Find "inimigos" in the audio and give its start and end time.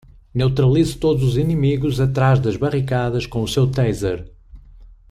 1.37-1.99